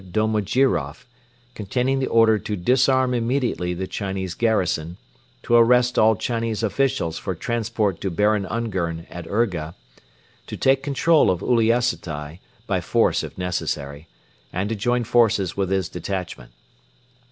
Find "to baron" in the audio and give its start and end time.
8.01-8.47